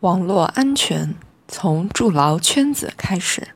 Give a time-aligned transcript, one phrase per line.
[0.00, 1.14] 网络安全
[1.48, 3.48] 从筑牢圈子开始。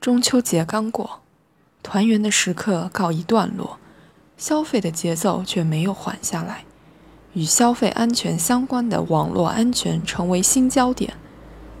[0.00, 1.20] 中秋节刚过，
[1.82, 3.78] 团圆的时刻告一段落，
[4.38, 6.64] 消费的节奏却没有缓下来。
[7.34, 11.12] 与消费安全相关的网络安全成为新焦点。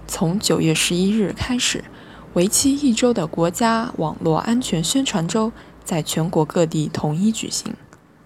[0.06, 1.84] 从九月十一日开始，
[2.34, 5.50] 为期一周的国家网络安全宣传周
[5.82, 7.74] 在全国各地统一举行，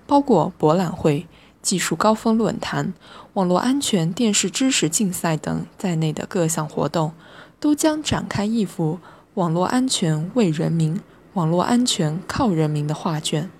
[0.09, 1.29] 包括博览会。
[1.63, 2.95] 技术高峰论坛、
[3.35, 7.13] 网络安全电视知识竞赛等在内的各项活动，
[7.59, 8.99] 都将展开一幅
[9.35, 11.01] “网络安全为人民，
[11.35, 13.51] 网络安全靠人民”的画卷。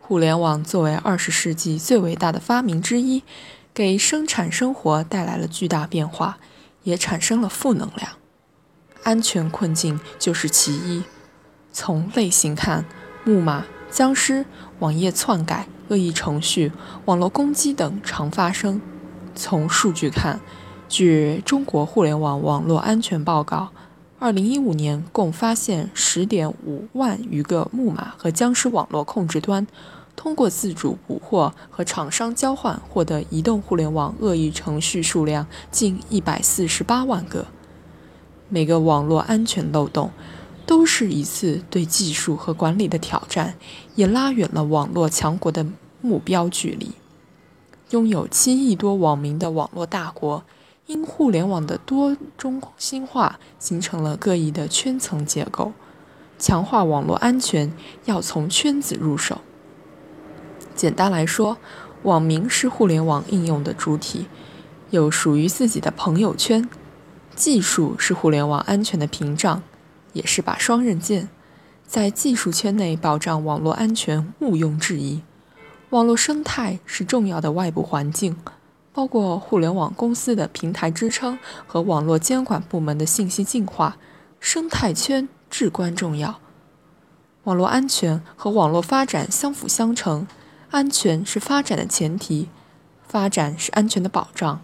[0.00, 3.22] 互联网作为二十世纪最伟大的发明之一，
[3.72, 6.38] 给生产生活带来了巨大变化，
[6.82, 8.12] 也产生了负能量。
[9.02, 11.04] 安全困境就是其一。
[11.72, 12.84] 从类型看，
[13.24, 13.64] 木马、
[13.94, 14.44] 僵尸、
[14.80, 15.68] 网页篡改。
[15.88, 16.72] 恶意程序、
[17.04, 18.80] 网络攻击等常发生。
[19.36, 20.40] 从数据看，
[20.88, 23.68] 据《中国互联网网络安全报告》，
[24.18, 29.64] 二零一五年共发现十点五万余个木马和僵尸网络控制端，
[30.16, 37.46] 通过自主捕获和厂商交换获得移动互联网恶意程序数量近一百四十八万个。
[38.48, 40.10] 每个网络安全漏洞。
[40.66, 43.54] 都是一次对技术和管理的挑战，
[43.94, 45.66] 也拉远了网络强国的
[46.00, 46.92] 目标距离。
[47.90, 50.42] 拥有七亿多网民的网络大国，
[50.86, 55.72] 因互联网的多中心化，形成了各异的圈层结构。
[56.38, 57.72] 强化网络安全，
[58.06, 59.42] 要从圈子入手。
[60.74, 61.58] 简单来说，
[62.02, 64.26] 网民是互联网应用的主体，
[64.90, 66.68] 有属于自己的朋友圈。
[67.36, 69.62] 技术是互联网安全的屏障。
[70.14, 71.28] 也是把双刃剑，
[71.86, 75.22] 在技术圈内保障网络安全毋庸置疑。
[75.90, 78.36] 网络生态是重要的外部环境，
[78.92, 83.96] 包括互联网公司的平台支撑和网络监管部门的信息净化，
[84.40, 86.40] 生态圈至关重要。
[87.44, 90.26] 网络安全和网络发展相辅相成，
[90.70, 92.48] 安全是发展的前提，
[93.06, 94.60] 发展是安全的保障。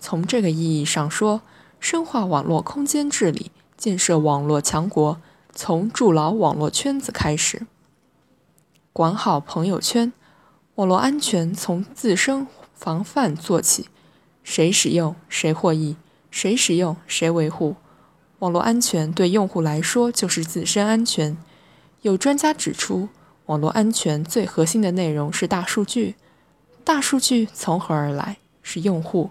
[0.00, 1.42] 从这个意义上说，
[1.78, 3.50] 深化网络空间治理。
[3.76, 5.20] 建设网络强国，
[5.54, 7.66] 从筑牢网络圈子开始。
[8.92, 10.12] 管好朋友圈，
[10.76, 13.88] 网络安全从自身防范做起。
[14.42, 15.96] 谁使用谁获益，
[16.30, 17.76] 谁使用谁维护。
[18.40, 21.36] 网络安全对用户来说就是自身安全。
[22.02, 23.08] 有专家指出，
[23.46, 26.16] 网络安全最核心的内容是大数据。
[26.84, 28.36] 大数据从何而来？
[28.62, 29.30] 是用户。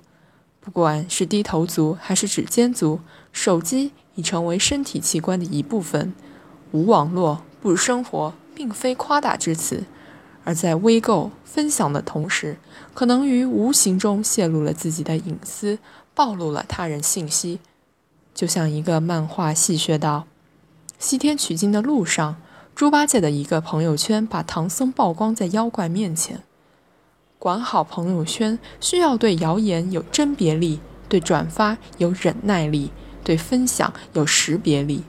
[0.59, 2.99] 不管是低头族还是指尖族，
[3.31, 6.13] 手机已成为身体器官的一部分。
[6.71, 9.83] 无网络不生活，并非夸大之词。
[10.43, 12.57] 而在微购分享的同时，
[12.93, 15.79] 可能于无形中泄露了自己的隐私，
[16.13, 17.59] 暴露了他人信息。
[18.33, 20.25] 就像一个漫画戏谑道
[20.99, 22.35] ：“西天取经的路上，
[22.75, 26.41] 猪八戒的一个朋友圈把唐僧曝光在妖怪面前。”
[27.39, 32.91] 管好朋友圈，需要对谣言有甄别力，对转发有忍耐力，
[33.23, 35.03] 对分享有识别力。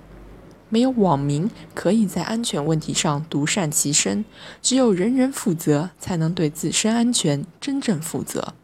[0.71, 4.25] 没有网民可以在安全问题上独善其身，
[4.61, 8.55] 只有人人负责，才能对自身安全真正负责。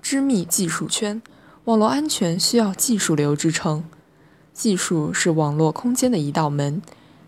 [0.00, 1.20] 织密技术圈，
[1.64, 3.84] 网络安全需要技术流支撑。
[4.52, 6.82] 技术是网络空间的一道门，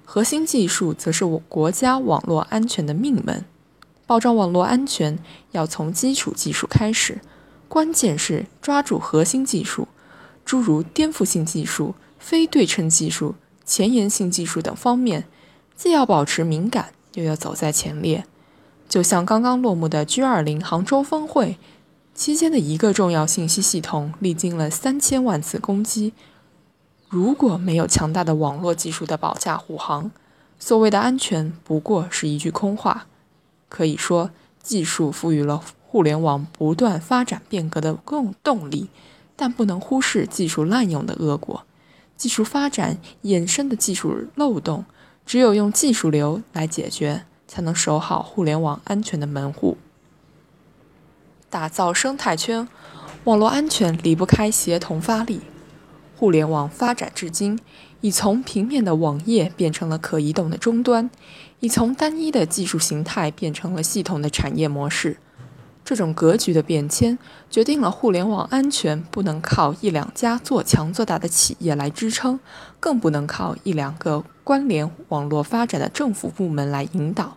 [0.05, 3.45] 核心技术则是我国家网络安全的命门。
[4.07, 5.19] 保障网络安全
[5.53, 7.21] 要从基础技术开始，
[7.67, 9.89] 关键是抓住核心技术，
[10.45, 13.35] 诸如颠覆性技术、非对称技术、
[13.65, 15.25] 前沿性技术等方面，
[15.75, 18.25] 既要保持敏感，又要走在前列。
[18.89, 21.59] 就像刚刚落幕的 G20 杭州峰会
[22.15, 26.13] 期间的一个重要信息系统，历经了三千万次攻击。
[27.09, 30.11] 如果没有强大的网络技术的保驾护航，
[30.59, 33.07] 所谓的安全不过是一句空话。
[33.69, 34.31] 可以说，
[34.63, 38.89] 技术赋予了互联网不断发展变革的更动力，
[39.37, 41.65] 但不能忽视技术滥用的恶果。
[42.17, 44.85] 技术发展衍生的技术漏洞，
[45.27, 49.77] 只有用技术流来解决，才能守好互联网安全的门户。
[51.51, 52.69] 打造生态圈，
[53.25, 55.41] 网络安全离不开协同发力。
[56.17, 57.59] 互联网发展至今，
[58.01, 61.11] 已从平面的网页变成了可移动的终端，
[61.59, 65.19] 已从单一的技术形态变成了系统的产业模式。
[65.85, 67.19] 这种格局的变迁，
[67.51, 72.41] 决定了互联网安全不能靠一两家做强做大的企业来支撑，
[72.81, 77.37] 更不能靠一两个关联网络发展的政府部门来引导。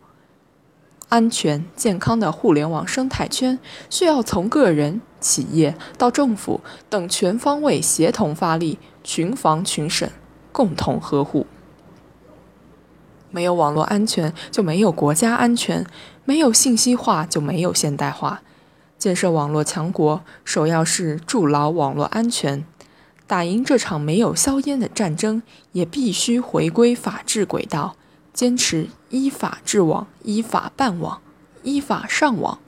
[1.10, 3.60] 安全健康的互联网生态圈，
[3.90, 10.12] 需要从个人、企业到政府等全方位协同发力，群防群审，
[10.52, 11.46] 共同呵护。
[13.31, 15.83] 没有网络安全，就没有国家安全；
[16.25, 18.41] 没有信息化，就没有现代化。
[18.97, 22.65] 建设网络强国，首要是筑牢网络安全。
[23.27, 25.44] 打赢这场没有硝烟的战争，
[25.74, 27.95] 也必须回归法治轨道，
[28.33, 31.19] 坚持依法治网、依法办网、
[31.63, 32.59] 依法上网，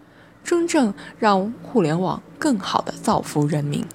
[0.43, 3.85] 真正让互联网更好地造福人民。